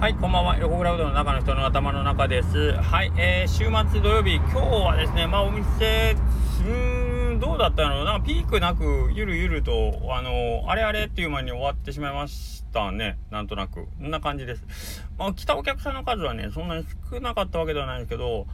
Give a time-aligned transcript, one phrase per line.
[0.00, 0.56] はい、こんばんは。
[0.56, 2.72] 横クラウドの中の人の頭の中です。
[2.72, 6.16] はい、えー、週末土曜日、今日はですね、まあお店、
[6.64, 8.02] うーん、どうだったの？
[8.06, 13.18] なんかピークなく、ゆるゆると、あのあれあれっていう間に終わってしまいましたね。
[13.30, 13.88] なんとなく。
[13.88, 15.04] こんな感じです。
[15.18, 18.46] まあ、来たお客さんの数はね、そんなに少なかったわけではないんですけど、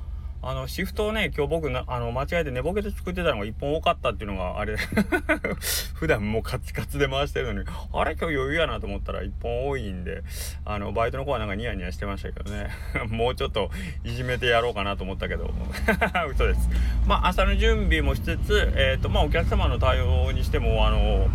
[0.42, 4.76] あの、シフトをね、今日僕な、あの、間違えて寝ぼけて作ってたのが一本多かったっていうのが、あれ。
[5.94, 8.16] 普段もうカツカツで回してるのに、あれ？
[8.16, 10.22] 今日余裕やなと思ったら一本多いんで、
[10.64, 12.70] あの、バイトの子はなんかニヤニヤしてましたけどね、
[13.08, 13.70] もうちょっと
[14.04, 15.52] いじめてやろうかなと思ったけど、
[16.30, 16.68] 嘘です。
[17.06, 21.28] まあ、朝の準備もしつつ、えっ、ー、と、まあ、お客様の対応にしても、あの、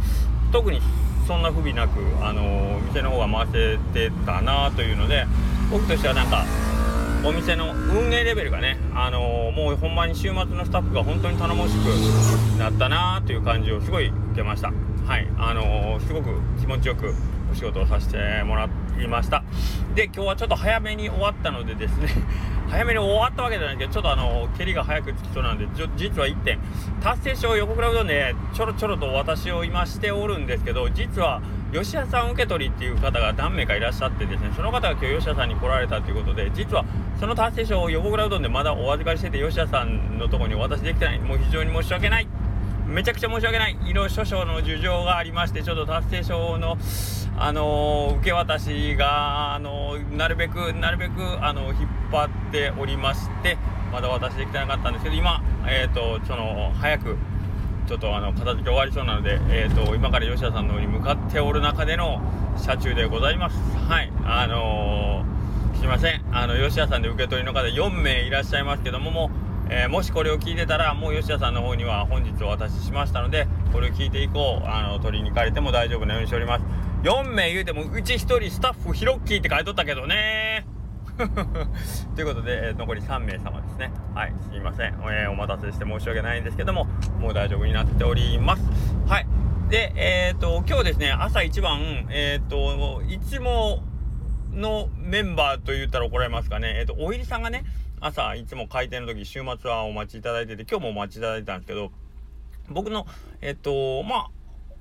[0.51, 0.81] 特に
[1.27, 5.25] そんな不備なく、あの、店の方が回せてたなというので、
[5.71, 6.45] 僕としてはなんか、
[7.23, 14.73] お店の運営レベルがね、あのー、もうほんまに週末のスタッフが本当に頼もしくなったなという感じをすごい受けました。
[15.05, 16.29] はい、あのー、すごく
[16.59, 17.13] 気持ちよく
[17.51, 18.69] お仕事をさせてもら
[18.99, 19.43] いました。
[19.93, 22.07] で、今日はちょっと早めに終わったのでですね、
[22.71, 25.67] 早めに終わったわけじゃないけど、ちょっとあの、蹴りが早くつきそうなんで、
[25.97, 26.59] 実は1点、
[27.01, 31.41] 達成賞横倉うどんで、ちょろちょろと私を今しておるんですけど、実は、
[31.73, 36.85] 吉田さん受け取りっていう方が何名かいらっしゃってですね、その方が今日吉田さんに来られたということで、実は
[37.19, 41.19] その達成賞を横倉うどんでまだお預かりしてて、吉田さんのとこにお渡しできてない。
[41.19, 42.27] もう非常に申し訳ない。
[42.91, 43.77] めちゃくちゃ申し訳ない。
[43.85, 46.77] いろ諸々の事情がありまして、ちょっと達成賞の、
[47.37, 51.75] あのー、受け渡しが、あのー、なるべく、なるべく、あの引っ
[52.11, 53.57] 張っておりまして、
[53.93, 57.17] まだ渡しできてなかったんですけど、今、えっ、と、その、早く、
[57.87, 62.21] ちょっとあの片付け終わりそうなので、えーと、今から吉田さんの方に向かっておる中での
[62.57, 63.57] 車中でございます。
[63.87, 69.40] はい、あのー、すいません、あの吉田さんで受け取りの方4名いらっしゃいますけども、もう、
[69.73, 76.65] えー、もしこれを聞いてたら、もう吉田さんの方には本日お渡ししましたので、これを聞いて以降、あの取りに行かれても大丈夫なようにしております。
[77.03, 80.67] 4名言うても、うち1人スタッフヒロッキーって書いとったけどね
[82.15, 83.91] ということで、えー、残り3名様ですね。
[84.13, 86.85] はい、すいません、えー、お待たせして申し訳ないんですけども、
[87.19, 88.63] もう大丈夫になっております。
[89.07, 89.27] はい。
[89.69, 93.83] で、えっ、ー、と、今日ですね、朝一番、えっ、と、いつも
[94.51, 97.63] のメンバーと言ったら怒られますかね、えっ、と、お入りさんがね、
[98.01, 101.91] 朝いつも開店の時、週末はお待ちいただいてて、今日もお待ちいただいたんですけど、
[102.67, 103.05] 僕の、
[103.41, 104.29] えっ、と、ま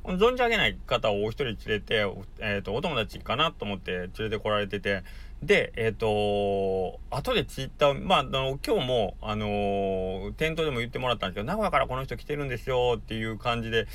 [0.05, 2.07] あ、存じ上げない方をお一人連れて、
[2.39, 5.03] えっ、と、お友達かなと思って連れてこられてて、
[5.43, 13.87] で、えっ、ー、と後でツイッター、まあ、あの、今日も、あのー、店頭でも言ってもらったんですけど、名古屋からこの人来てるんですよっていう感じで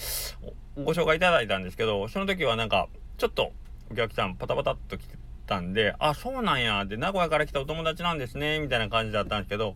[0.75, 2.87] ご紹介いただいたんですけど、その時はなんか、
[3.17, 3.51] ちょっと
[3.91, 9.75] お客さんパタパタっと来てたんで、あ、そうなんや、で、名古屋から来たお友達なんですね、みたいな感じだったんですけど、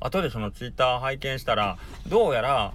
[0.00, 1.78] 後でそのツイッター拝見したら、
[2.08, 2.72] どうやら、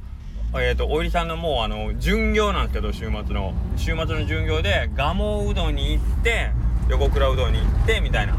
[0.55, 3.53] えっ、ー、と、おいりさんのもうあの、巡業なんですけど、週末の。
[3.77, 6.51] 週末の巡業で、蒲生うどんに行って、
[6.89, 8.35] 横倉うどんに行ってみたいな。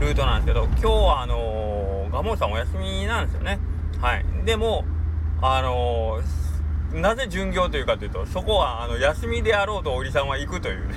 [0.00, 3.58] ルートなんですけど今日はあのー、蒲生さんお休みなんですよね。
[4.00, 4.24] はい。
[4.44, 4.84] でも
[5.40, 10.88] あのー、なぜ巡業というかというとそこはあの休みであろうとおりさんは行くという。
[10.88, 10.94] ね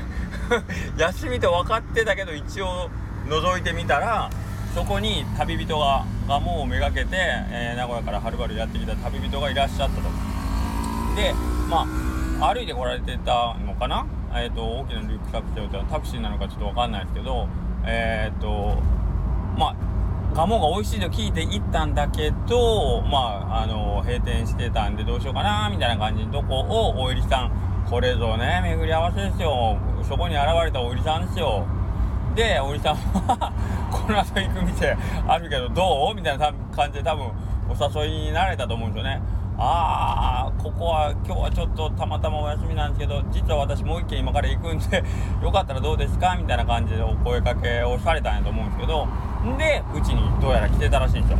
[0.97, 2.89] 休みと分かってたけど一応
[3.27, 4.29] 覗いてみたら
[4.73, 7.17] そこに旅人が蒲生をめがけて、
[7.51, 10.01] えー、名古屋からはるばるやってきた旅人がいらっしゃったと。
[11.15, 11.33] で
[11.69, 11.85] ま
[12.41, 14.05] あ歩いてこられてたのかな？
[14.31, 17.47] えーと、大きなリュックサック背負ってタクシーなのかちょっと分かんないですけど
[17.83, 18.77] えっ、ー、と
[19.57, 19.75] まあ
[20.35, 27.51] 鴨が美味しいと聞いて行ったんだけどまああの閉店してたんでどうしようかなみたいな感じのとこをおいりさん
[27.89, 29.75] これぞね巡り合わせですよ。
[30.07, 31.65] そこに現れたおいりさんですよ。
[32.35, 33.51] でおいりさんは
[33.91, 34.95] この後行く店
[35.27, 37.31] あるけどどうみたいな感じで多分
[37.67, 39.19] お誘いになれたと思うんですよね。
[39.57, 45.03] ああここは今日はちょっとたまたまお休みなんですけど実は私もう一軒今から行くんで
[45.43, 49.05] よかったらどうですかみたいな感じでお声かけをされたんやと思うんですけど
[49.43, 51.37] んでうちにどうやら来てたらしいんですよ。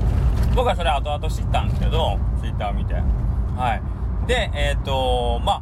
[0.56, 2.96] 僕はそれ後々知ったんですけど Twitter を見て。
[2.96, 3.82] はい。
[4.28, 5.62] でえっ、ー、とま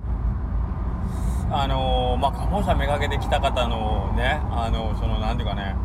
[1.49, 5.75] あの、まあ鴨さんめがけて来た方のねあの、その何ていうかね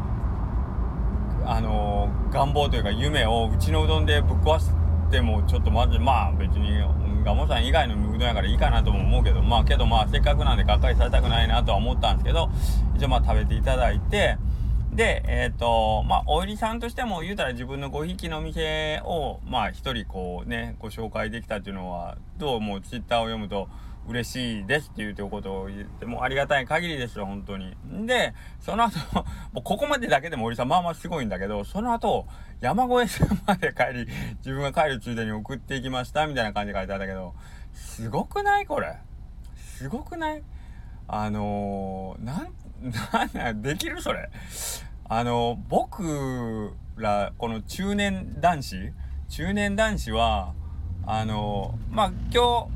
[1.45, 4.73] あの願望というか夢をうちのうどんでぶっ壊す
[5.09, 6.81] ってもちょっとまずまあ別に
[7.25, 12.49] ガモさん以外のうどんやからいいかなとも思うけどまあけどまあせっかくなんでがっかりされたくないなとは思ったんですけど
[12.97, 14.39] 一応まあ食べていただいて
[14.93, 23.69] でえっ、ー、とまあおいりさんとしても言うたら自分のごひきの店をまあ一人こうねご紹介できたっていうのはどうもツイッターを読むと
[24.09, 27.77] 嬉しいですっていうことを言ってもうありがたい限りですよ、本当に。
[28.07, 28.99] で、その後、
[29.53, 32.27] もうここまでだけでもおりさんまあまあすごいんだけど、その後、
[32.61, 34.09] 山越えまで帰り、
[34.39, 37.35] 自分が帰るついでに送っていきましたみたいな感じで書いてあったけど、
[37.73, 38.99] すごくないこれ？
[39.57, 40.43] すごくない？
[41.09, 44.29] あのー、なん、なんできるそれ？
[45.09, 48.93] あの僕らこの中年男子？
[49.29, 50.55] 中年男子は
[51.07, 52.69] あのまあ今日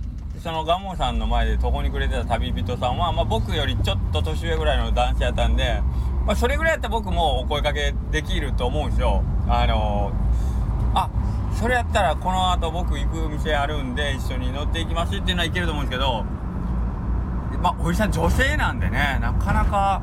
[0.43, 5.81] そのガモさんの前で途方に暮れてた旅人さんは、まあ、僕よりちょっと年上ぐらいの男子やったんで、
[6.27, 9.23] まあ、それぐらいやったら僕もお声かけできると思うんですよ。
[9.49, 10.13] あの
[10.95, 11.11] あ
[11.59, 16.25] それやったらこの後僕行く店あるんで一緒に乗っていきますっていうのはいけると思うんですけど
[17.63, 20.03] まあおじさん女性なんでねなかなか、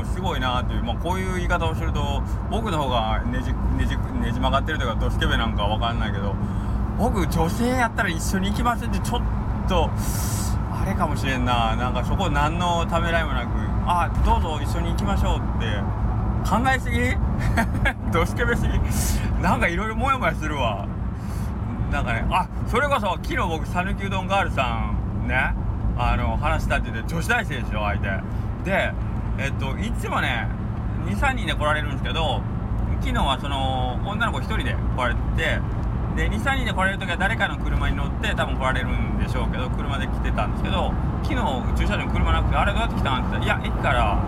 [0.00, 6.34] うん、すごいなっていう、まあ、こういう言い方をすると僕の方がねじねじねじ曲がってるというかドスケベなんかわかんないけど
[6.98, 9.22] 僕女性やったら一緒に行きませんってちょっ
[9.68, 9.90] と
[10.72, 11.76] あれかもしれんな。
[11.76, 13.50] なんかそこ何のためらいもなく。
[13.88, 15.80] あどうぞ一緒に行きましょうって。
[16.48, 16.98] 考えすぎ？
[18.12, 19.42] どスケベすぎ？
[19.42, 20.86] なんかいろいろモヤモヤするわ。
[21.90, 24.90] なんかねあそれこそ昨日僕讃岐うどんガールさ
[25.24, 25.54] んね
[25.98, 28.08] あの話したって言って女子大生でしょ相手。
[28.64, 28.92] で
[29.38, 30.48] えっといつもね
[31.06, 32.40] 23人で来られるんですけど
[33.00, 35.60] 昨日はその女の子1人で来られて
[36.16, 40.92] で23人で来られる時は誰かの車に乗って多分来られるんでしょうけど車で来てたんですけど
[41.22, 41.40] 昨日
[41.76, 44.18] 駐車場に車なくてあれどうやって来たんって言ったら「いや駅から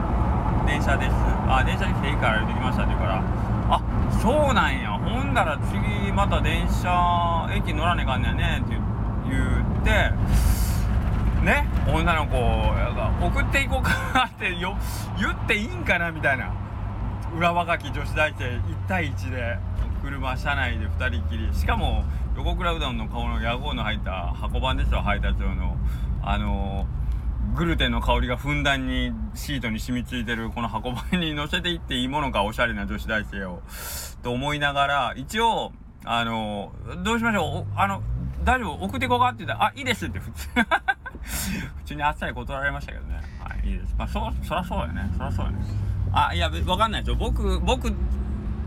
[0.66, 1.14] 電車です。
[1.48, 3.22] あ電車に来ていいから歩いてきましたって言うから
[3.70, 3.80] あ
[4.20, 4.90] そうなんや。
[4.92, 8.76] ほんだら次また電車駅乗らねえかんねやねって
[9.30, 9.90] 言って
[11.42, 14.76] ね女の子が送っていこうかなってよ
[15.18, 16.52] 言っていいんかなみたいな。
[17.34, 19.58] 裏若き女子大生1対1で。
[19.98, 21.54] 車車内で2人きり。
[21.54, 22.04] しかも
[22.36, 25.76] 横倉うどんの顔の屋号の入った箱番ですよ配達用の。
[26.22, 26.86] あの
[27.54, 33.62] グルテンの香りがふんだんにシートに染みついてるこの箱版に乗せていっていいものかおしゃれな女子大生を。
[34.22, 35.72] と思いながら一応
[36.04, 36.72] あの
[37.04, 37.72] どうしましょう？
[37.76, 38.02] あの
[38.44, 38.84] 大丈夫？
[38.84, 40.48] 送っていこうかって言ったらあいいですって普通。
[41.78, 43.20] 普通にあっさり断られましたけどね。
[43.42, 43.94] はいいいです。
[43.98, 45.10] まあそそらそうやね。
[45.16, 45.58] そらそうやね。
[46.12, 47.16] あいやわかんないですよ。
[47.16, 47.92] 僕僕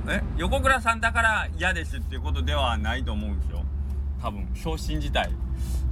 [0.08, 3.64] え横倉さんだから嫌ですっていうことではないと思うんですよ。
[4.22, 5.32] 多分昇進自体。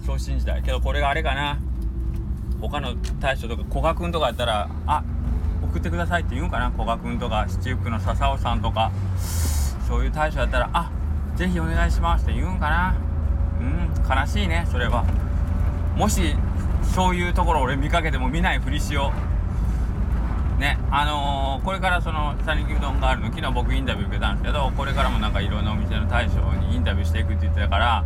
[0.06, 0.62] 昇進自体。
[0.64, 1.60] けどこれがあれかな。
[2.62, 5.04] 他の大将とか古賀君とかやったら「あ
[5.62, 6.72] 送ってください」って言うんかな。
[6.72, 8.92] 古賀君とか七福の笹尾さんとか。
[9.90, 10.92] そういう大将やったら「あ
[11.36, 12.96] ぜひお願いします」って言うんかな。
[13.60, 13.90] うん
[14.20, 15.04] 悲しいねそれは。
[15.96, 16.36] もし
[16.84, 19.38] そういうところ俺見かけても見ないふりしよう。
[20.60, 28.06] ねあのー、これからその讃岐うどんがあるの昨日僕インタビュー受けたんですけどこれからもなんかいろんなお店の大将にインタビューしていくって言ってたから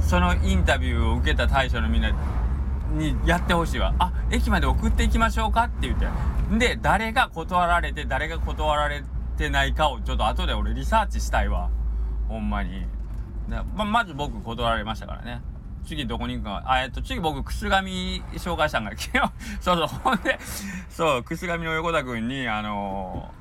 [0.00, 2.10] そのインタビューを受けた大将のみんな
[2.92, 3.94] にやってほしいわ。
[3.98, 6.06] あ、駅まで送っていきましょうかって言って。
[6.58, 9.04] で、誰が断られて、誰が断られ
[9.36, 11.70] てないかをちょっと後で俺リサーチしたいわ。
[12.28, 12.86] ほんまに。
[13.74, 15.42] ま、まず僕断られましたからね。
[15.86, 16.62] 次どこに行くか。
[16.66, 20.38] あ、えっと、次僕、くすがみ紹介したんが、昨日、そうそう、ほんで、
[20.90, 23.32] そう、くすがみの横田くんに、あの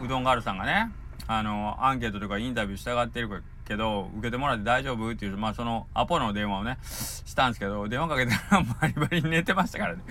[0.00, 0.92] ー、うどんガールさんがね、
[1.26, 10.02] あのー、アンケートとかインタビューしたがってるけど、受けてもらって大丈夫っていう、まあそのアポの電話をね、したんですけど、電話かけたらバリバリ寝てましたからね。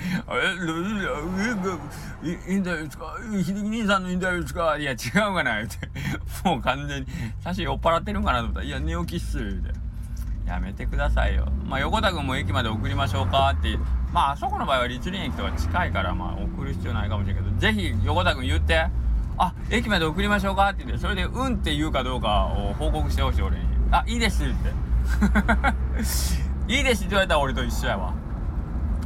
[2.24, 5.90] え、インタビューですか秀樹兄さんのインタビューですかいや、違うかな言って。
[6.46, 7.08] もう完全に、
[7.44, 9.60] 写真酔っ払ってるんかなと思ったら、いや、寝起きっす、
[10.48, 11.46] やめてくださいよ。
[11.66, 13.54] まあ、横田君も駅まで送りましょうか。
[13.54, 13.78] って。
[14.14, 18.88] まあ、あそこの場合は立林駅とか近いから、まあ、送る必要ないかもしれんけど、ぜひ横田君言って。
[19.40, 20.70] あ駅まで送りましょうか。
[20.70, 23.66] って言ってそれでうんって言うかどうかを報告してほしい俺に。
[23.92, 24.44] あいいです。
[24.44, 24.72] って。
[26.74, 27.02] いいです。
[27.02, 28.14] って言われたら俺と一緒やわ。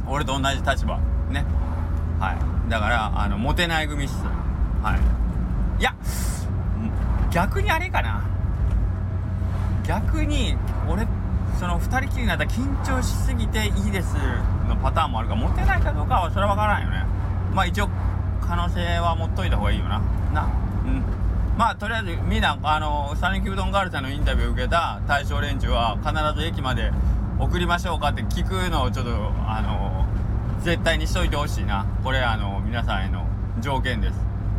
[0.06, 0.98] 俺と同じ立場。
[1.30, 1.44] ね。
[2.18, 2.70] はい。
[2.70, 4.24] だからあのモテない組っす。
[4.82, 5.80] はい。
[5.80, 5.94] いや
[7.30, 8.22] 逆にあれかな。
[9.84, 10.56] 逆に
[10.88, 11.06] 俺
[11.62, 14.16] その2人きりになったら緊張しすぎていいです
[14.66, 17.06] のパターンもあるからモテないかどうかはそれは分からんよね。
[17.54, 17.88] まあ一応
[18.40, 20.00] 可能性は持っといた方がいいよな。
[20.34, 20.50] な。
[20.84, 21.04] うん。
[21.56, 26.90] まあとりあえずみんなあの讃岐うどんガールさんのインタビューを受けた対象連中は必ず駅まで
[27.38, 29.12] 送りましょうかって聞くのをちょっと
[29.46, 30.04] あの
[30.64, 31.86] 絶対にしといてほしいな。
[32.02, 33.24] これあの皆さんへの
[33.60, 34.14] 条件です。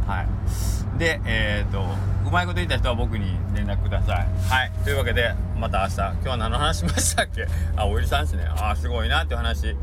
[0.08, 0.83] はい。
[0.98, 1.84] でえっ、と
[2.26, 4.28] うまいこと言った人は僕に連絡ください。
[4.50, 4.72] はい。
[4.84, 5.96] というわけでまた明日。
[5.96, 7.48] 今日は何の話しましたっけ？
[7.76, 8.46] あおじさんですね。
[8.58, 9.76] あすごいなっていう話。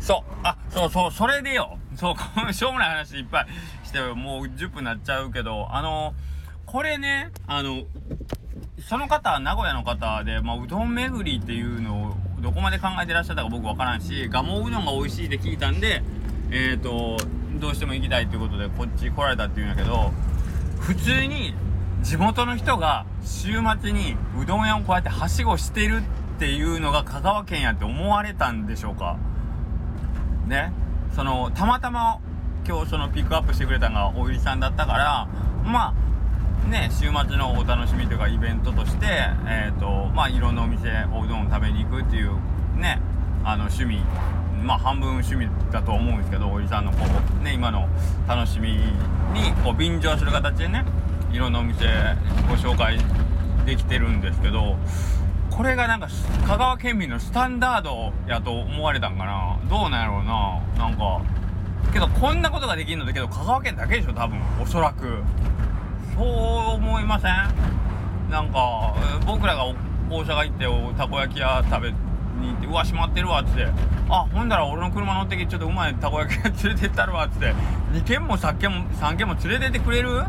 [0.00, 0.32] そう。
[0.42, 1.78] あそうそうそれでよ。
[1.96, 2.14] そ
[2.48, 3.46] う、しょうもない話いっぱい
[3.84, 6.14] してもう10分なっちゃうけど、あの、
[6.66, 7.82] これね、あの、
[8.88, 16.02] その方、名古屋の方で、まあ、うどん巡りっていうのをどこまで考えてらっしゃったか僕わからんし、蒲生うどんが美味しいって聞いたんで、
[16.50, 17.16] えっ、ー、と、
[17.58, 20.12] どうしても行きたいっていうことでこっち来られたっていうんだけど、
[20.80, 21.54] 普通に
[22.02, 26.02] 地元の人が週末にうどん屋をこうやってはしごしてる
[26.36, 29.16] っていうのが香川県やって思われたんでしょうか？
[30.46, 30.72] ね？
[31.14, 32.20] そのたまたま
[32.66, 35.28] 今日そのピックアップしてくれたのがおいりさんだったから
[35.64, 35.94] ま
[36.66, 39.06] あね週末のお楽しみというかイベントとして
[39.46, 42.30] えっ、ー、とまあいろんなお店おうどんを食べに行くっていう
[42.76, 43.00] ね
[43.42, 44.02] あの趣味
[44.62, 46.98] まあ半分趣味だと思うんですけどおじさんのこ
[47.40, 47.88] うね今の
[48.26, 50.84] 楽しみにこう便乗する形でね
[51.32, 51.84] いろんなお店
[52.48, 52.98] ご紹介
[53.66, 54.76] できてるんですけど
[55.50, 56.08] これがなんか
[56.46, 59.58] 香川県民のスタンダードやと思われたんかな？
[59.68, 60.60] どうなんやろうな？
[60.88, 61.22] なんか
[61.92, 65.22] けどこんなことができるのだけど香川県だけでしょ多分おそらく。
[66.14, 66.26] そう
[66.74, 68.30] 思いません？
[68.30, 68.94] なんか
[69.26, 69.74] 僕らが大
[70.24, 71.94] 阪行ってたこ焼き屋食べ
[72.40, 73.66] に行って「うわ閉まってるわ」っつって
[74.10, 77.54] 「あほんだら俺の車乗ってきてちょっとうまいたこ焼き連れてったるわ」っつって。
[77.92, 80.24] 2軒も3軒も3軒も連れてってくれる？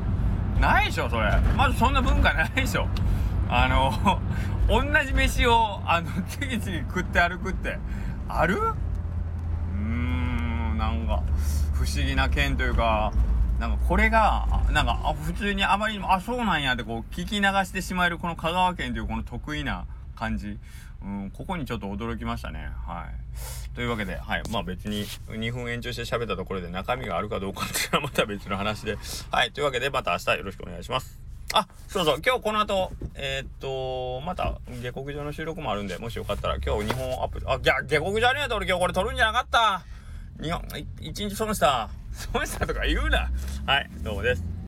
[0.59, 1.29] ないでしょそれ。
[1.55, 2.87] まずそんな文化ないでしょ。
[3.49, 4.19] あの
[4.67, 7.79] 同じ飯をあの次々食って歩くって。
[8.27, 8.55] ある？
[8.57, 11.23] うーんなんか
[11.73, 13.11] 不思議な県というか
[13.59, 19.85] なんかこれがなんか普通にあまりにもあそうなんやってこう聞き流してしまえるこの香川県というこの得意な
[20.19, 20.59] 感じ
[21.01, 22.69] うん、ここにちょっと驚きましたね。
[22.85, 23.75] はい。
[23.75, 24.43] というわけで、はい。
[24.51, 28.97] まあ別に2分延長して喋ったところで中身があるかどうかっていうのはまた別の話で。
[29.31, 29.51] はい。
[29.53, 31.19] というわけで、また明日よろしくお願いします。
[31.53, 39.83] あ、そうそう、今日この後、えー、っと、また、下克上の収録もあるんで、もしよかったら、今日2本アップ、あ、下克上ありがとう、俺今日これ撮るんじゃなかった。
[40.43, 41.89] 日本、1日損した。
[42.11, 43.31] 損したとか言うな。
[43.65, 44.49] はい、どうもです。